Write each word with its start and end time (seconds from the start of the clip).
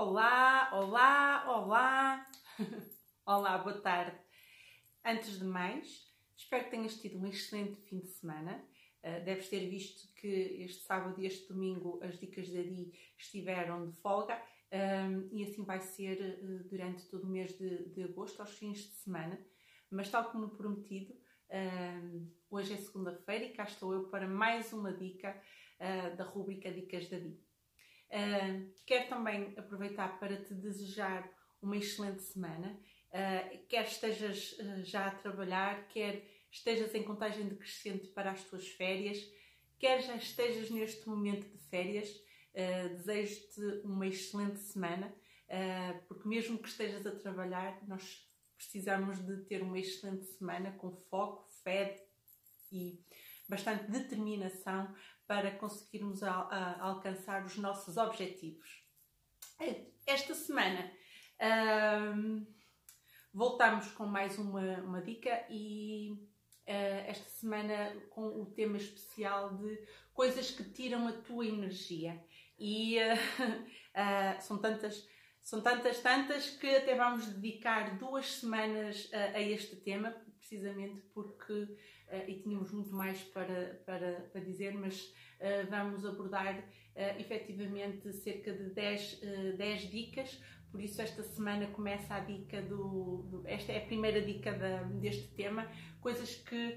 Olá, 0.00 0.70
olá, 0.72 1.44
olá. 1.48 2.30
olá, 3.26 3.58
boa 3.58 3.80
tarde. 3.80 4.16
Antes 5.04 5.40
de 5.40 5.44
mais, 5.44 6.06
espero 6.36 6.66
que 6.66 6.70
tenhas 6.70 7.00
tido 7.00 7.18
um 7.18 7.26
excelente 7.26 7.80
fim 7.80 7.98
de 7.98 8.06
semana. 8.06 8.64
Uh, 9.02 9.24
deves 9.24 9.48
ter 9.48 9.68
visto 9.68 10.14
que 10.14 10.28
este 10.62 10.84
sábado 10.84 11.20
e 11.20 11.26
este 11.26 11.48
domingo 11.48 11.98
as 12.00 12.16
dicas 12.16 12.48
da 12.48 12.62
Di 12.62 12.92
estiveram 13.18 13.90
de 13.90 13.96
folga 13.96 14.40
um, 14.72 15.36
e 15.36 15.42
assim 15.42 15.64
vai 15.64 15.80
ser 15.80 16.44
uh, 16.44 16.68
durante 16.68 17.04
todo 17.08 17.24
o 17.24 17.30
mês 17.30 17.58
de, 17.58 17.88
de, 17.88 18.04
agosto, 18.04 18.38
aos 18.38 18.56
fins 18.56 18.78
de 18.78 18.94
semana. 18.98 19.36
Mas, 19.90 20.08
tal 20.08 20.30
como 20.30 20.50
prometido, 20.50 21.12
um, 21.50 22.30
hoje 22.48 22.72
é 22.72 22.76
segunda-feira 22.76 23.46
e 23.46 23.52
cá 23.52 23.64
estou 23.64 23.92
eu 23.92 24.04
para 24.04 24.28
mais 24.28 24.72
uma 24.72 24.92
dica 24.92 25.36
uh, 25.80 26.16
da 26.16 26.22
rubrica 26.22 26.70
Dicas 26.70 27.08
da 27.08 27.18
Di. 27.18 27.47
Uh, 28.08 28.72
quero 28.86 29.08
também 29.08 29.52
aproveitar 29.56 30.18
para 30.18 30.36
te 30.36 30.54
desejar 30.54 31.30
uma 31.60 31.76
excelente 31.76 32.22
semana. 32.22 32.80
Uh, 33.08 33.66
quer 33.68 33.84
estejas 33.84 34.52
uh, 34.52 34.84
já 34.84 35.08
a 35.08 35.14
trabalhar, 35.14 35.88
quer 35.88 36.24
estejas 36.50 36.94
em 36.94 37.02
contagem 37.02 37.46
decrescente 37.46 38.08
para 38.08 38.30
as 38.30 38.44
tuas 38.44 38.66
férias, 38.68 39.18
quer 39.78 40.02
já 40.02 40.16
estejas 40.16 40.70
neste 40.70 41.06
momento 41.06 41.46
de 41.46 41.58
férias, 41.68 42.08
desejo-te 42.96 43.60
uma 43.84 44.06
excelente 44.06 44.58
semana, 44.58 45.14
porque 46.08 46.26
mesmo 46.26 46.58
que 46.58 46.68
estejas 46.68 47.06
a 47.06 47.14
trabalhar, 47.14 47.86
nós 47.86 48.26
precisamos 48.56 49.24
de 49.24 49.44
ter 49.44 49.62
uma 49.62 49.78
excelente 49.78 50.24
semana 50.24 50.72
com 50.72 50.90
foco, 50.90 51.46
fé 51.62 52.08
e 52.72 52.98
bastante 53.48 53.90
determinação 53.90 54.94
para 55.26 55.50
conseguirmos 55.52 56.22
alcançar 56.22 57.44
os 57.44 57.56
nossos 57.56 57.96
objetivos. 57.96 58.84
Esta 60.06 60.34
semana 60.34 60.90
um, 62.16 62.46
voltamos 63.32 63.90
com 63.92 64.06
mais 64.06 64.38
uma, 64.38 64.78
uma 64.78 65.02
dica 65.02 65.46
e 65.48 66.12
uh, 66.66 67.06
esta 67.06 67.28
semana 67.28 67.94
com 68.10 68.26
o 68.40 68.46
tema 68.46 68.76
especial 68.76 69.56
de 69.56 69.78
coisas 70.12 70.50
que 70.50 70.64
tiram 70.64 71.06
a 71.06 71.12
tua 71.12 71.46
energia. 71.46 72.22
E 72.58 72.98
uh, 72.98 73.14
uh, 73.14 74.40
são 74.42 74.58
tantas 74.58 75.08
são 75.48 75.62
tantas, 75.62 76.00
tantas 76.00 76.50
que 76.50 76.66
até 76.66 76.94
vamos 76.94 77.26
dedicar 77.26 77.96
duas 77.96 78.34
semanas 78.34 79.08
a, 79.14 79.38
a 79.38 79.40
este 79.40 79.76
tema, 79.76 80.14
precisamente 80.38 81.00
porque, 81.14 81.54
uh, 81.54 82.28
e 82.28 82.34
tínhamos 82.34 82.70
muito 82.70 82.94
mais 82.94 83.22
para, 83.22 83.80
para, 83.86 84.28
para 84.30 84.42
dizer, 84.42 84.74
mas 84.74 85.04
uh, 85.04 85.70
vamos 85.70 86.04
abordar 86.04 86.58
uh, 86.58 87.18
efetivamente 87.18 88.12
cerca 88.12 88.52
de 88.52 88.74
10, 88.74 89.22
uh, 89.22 89.56
10 89.56 89.90
dicas. 89.90 90.38
Por 90.70 90.82
isso, 90.82 91.00
esta 91.00 91.22
semana 91.22 91.66
começa 91.68 92.14
a 92.14 92.20
dica 92.20 92.60
do. 92.60 93.22
do 93.30 93.42
esta 93.46 93.72
é 93.72 93.78
a 93.78 93.86
primeira 93.86 94.20
dica 94.20 94.52
da, 94.52 94.82
deste 94.82 95.28
tema: 95.28 95.66
coisas 95.98 96.34
que, 96.34 96.72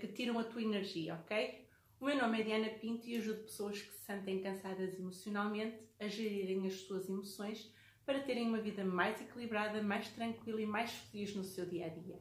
que 0.00 0.08
tiram 0.08 0.38
a 0.38 0.44
tua 0.44 0.62
energia, 0.62 1.16
ok? 1.16 1.68
O 2.00 2.06
meu 2.06 2.16
nome 2.16 2.40
é 2.40 2.42
Diana 2.42 2.70
Pinto 2.70 3.06
e 3.06 3.18
ajudo 3.18 3.42
pessoas 3.42 3.82
que 3.82 3.92
se 3.92 4.02
sentem 4.06 4.40
cansadas 4.40 4.98
emocionalmente 4.98 5.76
a 6.00 6.08
gerirem 6.08 6.66
as 6.66 6.72
suas 6.80 7.06
emoções 7.06 7.70
para 8.04 8.20
terem 8.20 8.48
uma 8.48 8.58
vida 8.58 8.84
mais 8.84 9.20
equilibrada, 9.20 9.82
mais 9.82 10.08
tranquila 10.10 10.60
e 10.60 10.66
mais 10.66 10.90
feliz 10.92 11.34
no 11.34 11.44
seu 11.44 11.66
dia 11.66 11.86
a 11.86 11.88
dia. 11.88 12.20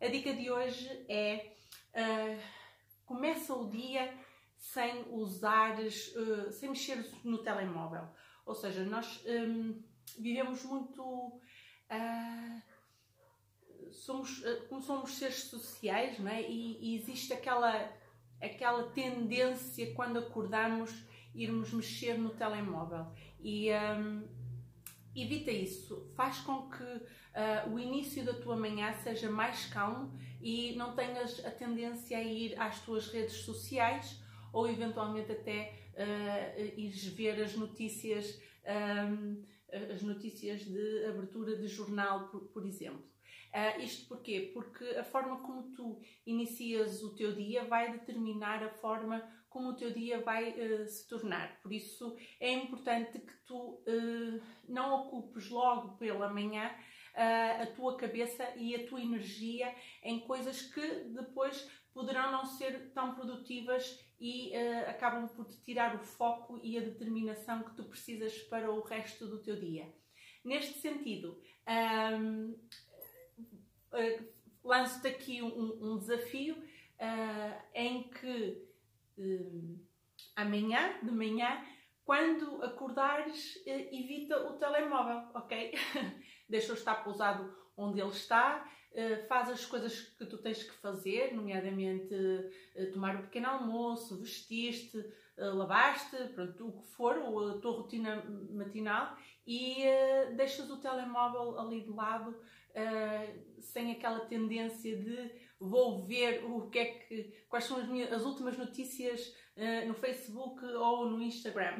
A 0.00 0.08
dica 0.08 0.34
de 0.34 0.50
hoje 0.50 0.88
é 1.08 1.52
uh, 1.94 2.38
começa 3.06 3.54
o 3.54 3.70
dia 3.70 4.12
sem 4.56 5.06
usares, 5.10 6.14
uh, 6.14 6.52
sem 6.52 6.68
mexer 6.68 7.04
no 7.24 7.38
telemóvel. 7.38 8.06
Ou 8.44 8.54
seja, 8.54 8.84
nós 8.84 9.24
um, 9.26 9.82
vivemos 10.18 10.64
muito. 10.64 11.02
Uh, 11.90 12.62
somos, 13.90 14.42
como 14.68 14.82
somos 14.82 15.14
seres 15.14 15.44
sociais, 15.44 16.18
não 16.18 16.30
é? 16.30 16.42
E, 16.42 16.78
e, 16.80 16.96
existe 16.96 17.32
aquela, 17.32 17.90
aquela 18.40 18.90
tendência 18.90 19.94
quando 19.94 20.18
acordamos 20.18 20.92
irmos 21.34 21.72
mexer 21.72 22.18
no 22.18 22.30
telemóvel. 22.30 23.06
E 23.40 23.70
um, 23.72 24.28
evita 25.16 25.50
isso, 25.50 26.10
faz 26.14 26.38
com 26.40 26.68
que 26.68 26.82
uh, 26.82 27.72
o 27.72 27.78
início 27.78 28.24
da 28.24 28.34
tua 28.34 28.56
manhã 28.56 28.92
seja 29.02 29.30
mais 29.30 29.66
calmo 29.66 30.12
e 30.40 30.74
não 30.76 30.94
tenhas 30.94 31.44
a 31.44 31.50
tendência 31.50 32.18
a 32.18 32.22
ir 32.22 32.60
às 32.60 32.80
tuas 32.80 33.08
redes 33.08 33.36
sociais 33.36 34.20
ou 34.52 34.68
eventualmente 34.68 35.32
até 35.32 35.72
uh, 35.94 36.80
ires 36.80 37.04
ver 37.06 37.42
as 37.42 37.54
notícias, 37.54 38.40
um, 39.10 39.42
as 39.92 40.02
notícias 40.02 40.64
de 40.64 41.04
abertura 41.06 41.56
de 41.56 41.66
jornal, 41.66 42.28
por, 42.28 42.40
por 42.48 42.64
exemplo. 42.64 43.04
Uh, 43.56 43.80
isto 43.80 44.06
porquê? 44.08 44.50
Porque 44.52 44.84
a 44.84 45.04
forma 45.04 45.38
como 45.40 45.72
tu 45.72 45.98
inicias 46.26 47.02
o 47.02 47.14
teu 47.14 47.32
dia 47.32 47.64
vai 47.64 47.90
determinar 47.90 48.62
a 48.62 48.68
forma 48.68 49.26
como 49.48 49.70
o 49.70 49.74
teu 49.74 49.90
dia 49.90 50.20
vai 50.20 50.50
uh, 50.50 50.86
se 50.86 51.08
tornar. 51.08 51.58
Por 51.62 51.72
isso 51.72 52.14
é 52.38 52.52
importante 52.52 53.18
que 53.18 53.32
tu 53.46 53.56
uh, 53.56 54.42
não 54.76 54.94
ocupes 55.00 55.48
logo 55.48 55.96
pela 55.96 56.28
manhã 56.28 56.70
uh, 57.14 57.62
a 57.62 57.66
tua 57.74 57.96
cabeça 57.96 58.46
e 58.56 58.76
a 58.76 58.86
tua 58.86 59.00
energia 59.00 59.74
em 60.02 60.20
coisas 60.20 60.62
que 60.62 60.86
depois 61.14 61.68
poderão 61.92 62.30
não 62.30 62.44
ser 62.44 62.92
tão 62.92 63.14
produtivas 63.14 63.98
e 64.20 64.54
acabam 64.86 65.28
por 65.28 65.46
te 65.46 65.56
tirar 65.62 65.94
o 65.94 65.98
foco 65.98 66.58
e 66.62 66.78
a 66.78 66.80
determinação 66.80 67.62
que 67.62 67.74
tu 67.74 67.84
precisas 67.84 68.36
para 68.44 68.70
o 68.70 68.82
resto 68.82 69.26
do 69.26 69.42
teu 69.42 69.56
dia. 69.56 69.92
Neste 70.44 70.78
sentido, 70.78 71.38
um, 72.18 72.54
lanço-te 74.62 75.08
aqui 75.08 75.42
um, 75.42 75.78
um 75.82 75.98
desafio 75.98 76.56
em 77.74 78.04
que 78.08 78.66
uh, 79.18 79.86
amanhã, 80.34 80.98
de 81.02 81.10
manhã, 81.10 81.64
quando 82.06 82.62
acordares, 82.62 83.56
uh, 83.56 83.68
evita 83.68 84.48
o 84.48 84.52
telemóvel, 84.52 85.28
ok? 85.34 85.74
Deixa-o 86.48 86.76
estar 86.76 87.02
pousado 87.02 87.52
onde 87.76 88.00
ele 88.00 88.10
está, 88.10 88.64
uh, 88.92 89.26
faz 89.26 89.50
as 89.50 89.66
coisas 89.66 90.00
que 90.00 90.24
tu 90.24 90.38
tens 90.38 90.62
que 90.62 90.72
fazer, 90.74 91.34
nomeadamente 91.34 92.14
uh, 92.14 92.92
tomar 92.92 93.16
o 93.16 93.18
um 93.18 93.22
pequeno 93.22 93.48
almoço, 93.48 94.20
vestir-te, 94.20 95.04
lavaste, 95.36 96.16
pronto, 96.34 96.66
o 96.66 96.80
que 96.80 96.88
for, 96.92 97.18
a 97.18 97.60
tua 97.60 97.72
rotina 97.72 98.24
matinal 98.52 99.18
e 99.46 99.84
deixas 100.34 100.70
o 100.70 100.78
telemóvel 100.78 101.60
ali 101.60 101.82
de 101.82 101.90
lado 101.90 102.34
sem 103.58 103.92
aquela 103.92 104.20
tendência 104.26 104.96
de 104.96 105.46
vou 105.58 106.04
ver 106.06 106.44
o 106.44 106.68
que 106.68 106.78
é 106.78 106.84
que, 106.84 107.44
quais 107.48 107.64
são 107.64 107.78
as, 107.78 107.88
minhas, 107.88 108.12
as 108.12 108.24
últimas 108.24 108.56
notícias 108.56 109.34
uh, 109.56 109.88
no 109.88 109.94
Facebook 109.94 110.64
ou 110.64 111.10
no 111.10 111.22
Instagram. 111.22 111.78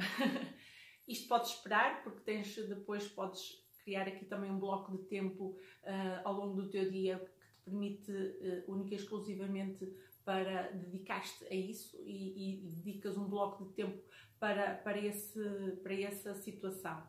Isto 1.07 1.29
podes 1.29 1.51
esperar, 1.51 2.03
porque 2.03 2.21
tens 2.21 2.57
depois 2.69 3.07
podes 3.09 3.65
criar 3.85 4.09
aqui 4.09 4.25
também 4.25 4.51
um 4.51 4.59
bloco 4.59 4.97
de 4.97 5.05
tempo 5.05 5.57
uh, 5.85 6.21
ao 6.25 6.35
longo 6.35 6.63
do 6.63 6.71
teu 6.71 6.91
dia 6.91 7.19
que 7.19 7.31
te 7.31 7.65
permite 7.65 8.11
uh, 8.11 8.73
única 8.73 8.95
e 8.95 8.97
exclusivamente 8.97 9.87
para 10.25 10.73
dedicar-te 10.73 11.45
a 11.45 11.55
isso 11.55 11.97
e, 12.03 12.57
e, 12.57 12.69
dedicas 12.69 13.17
um 13.17 13.29
bloco 13.29 13.65
de 13.65 13.75
tempo 13.75 14.03
para, 14.41 14.75
para, 14.75 14.99
esse, 14.99 15.41
para 15.85 15.95
essa 15.95 16.35
situação. 16.35 17.07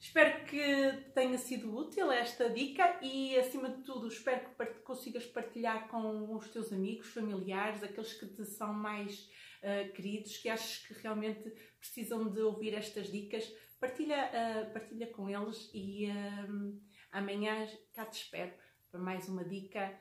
Espero 0.00 0.37
que 0.48 1.10
tenha 1.14 1.36
sido 1.36 1.76
útil 1.76 2.10
esta 2.10 2.48
dica 2.48 2.98
e, 3.02 3.38
acima 3.38 3.68
de 3.68 3.82
tudo, 3.82 4.08
espero 4.08 4.48
que 4.56 4.80
consigas 4.80 5.26
partilhar 5.26 5.88
com 5.88 6.34
os 6.34 6.48
teus 6.48 6.72
amigos, 6.72 7.08
familiares, 7.08 7.82
aqueles 7.82 8.14
que 8.14 8.26
te 8.26 8.44
são 8.46 8.72
mais 8.72 9.30
uh, 9.62 9.92
queridos, 9.92 10.38
que 10.38 10.48
achas 10.48 10.86
que 10.86 10.94
realmente 10.94 11.50
precisam 11.78 12.32
de 12.32 12.40
ouvir 12.40 12.74
estas 12.74 13.12
dicas. 13.12 13.44
Partilha, 13.78 14.30
uh, 14.30 14.72
partilha 14.72 15.06
com 15.08 15.28
eles 15.28 15.70
e 15.74 16.06
uh, 16.06 16.80
amanhã 17.12 17.68
cá 17.94 18.06
te 18.06 18.22
espero 18.22 18.52
para 18.90 19.00
mais 19.00 19.28
uma 19.28 19.44
dica 19.44 20.00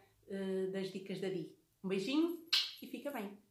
das 0.73 0.91
dicas 0.91 1.21
da 1.21 1.29
Di. 1.29 1.55
Um 1.81 1.87
beijinho 1.87 2.37
e 2.81 2.87
fica 2.87 3.11
bem! 3.11 3.46